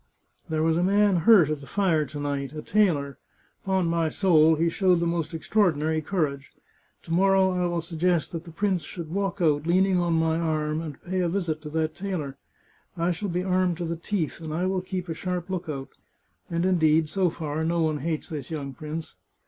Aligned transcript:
"There 0.49 0.63
was 0.63 0.77
a 0.77 0.83
man 0.83 1.15
hurt 1.17 1.51
at 1.51 1.61
the 1.61 1.67
fire 1.67 2.05
to 2.07 2.19
night— 2.19 2.53
a 2.53 2.63
tailor. 2.63 3.19
Upon 3.65 3.85
my 3.85 4.09
soul, 4.09 4.55
he 4.55 4.67
showed 4.67 4.99
the 4.99 5.05
most 5.05 5.31
extraordinary 5.31 6.01
courage. 6.01 6.51
To 7.03 7.13
morrow 7.13 7.51
I 7.51 7.67
will 7.67 7.81
suggest 7.81 8.31
that 8.31 8.43
the 8.45 8.49
prince 8.49 8.81
should 8.81 9.11
walk 9.11 9.41
out, 9.43 9.67
leaning 9.67 9.99
on 9.99 10.13
my 10.13 10.39
arm, 10.39 10.81
and 10.81 10.99
pay 11.03 11.19
a 11.19 11.29
visit 11.29 11.61
to 11.61 11.69
that 11.69 11.93
tailor. 11.93 12.39
I 12.97 13.11
shall 13.11 13.29
be 13.29 13.43
armed 13.43 13.77
to 13.77 13.85
the 13.85 13.95
teeth, 13.95 14.41
and 14.41 14.51
I 14.51 14.65
will 14.65 14.81
keep 14.81 15.07
a 15.07 15.13
sharp 15.13 15.51
lookout. 15.51 15.89
And, 16.49 16.65
indeed, 16.65 17.07
so 17.07 17.29
far, 17.29 17.63
no 17.63 17.81
one 17.81 17.99
hates 17.99 18.27
this 18.27 18.49
young 18.49 18.73
prince. 18.73 19.17